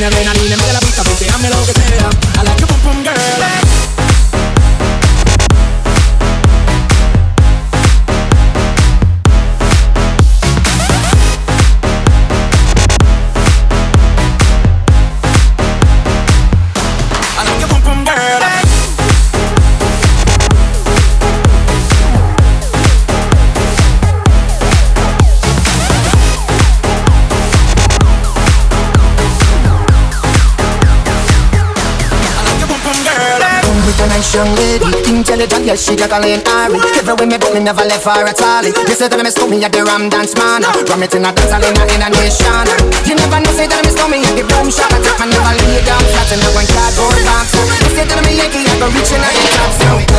[0.00, 2.08] Tiene adrenalina de la pista, hazme lo que sea.
[2.40, 3.19] A la que boom boom girl.
[34.00, 37.60] A nice young lady Intelligent, yes, she got a lane Ari Everywhere me but me
[37.60, 38.64] never left her at all.
[38.64, 40.64] You say that me stole me at the Ram Dance Man.
[40.64, 42.66] Ram it in a dance hall in a, in a nation.
[43.04, 44.90] You never know, say that me stole me at the Boom Shop.
[44.90, 47.52] I take my never lay down flat in a one cardboard box.
[47.84, 50.09] You say that me Yankee, I go reaching out the top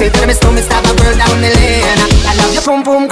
[0.00, 3.04] say, that me me, stab a girl down the lane I love your boom boom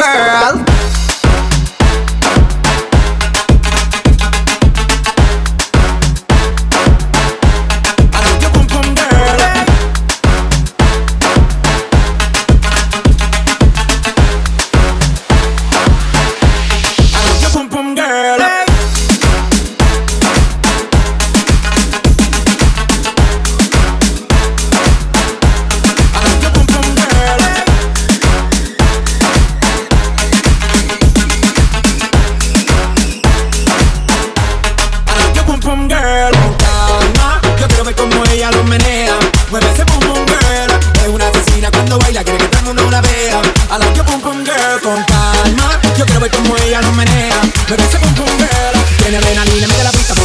[44.20, 45.80] con girl con calma.
[45.96, 47.40] Yo quiero ver cómo ella lo menea.
[47.68, 50.17] Bebé se con Tiene adrenalina, mete la pista.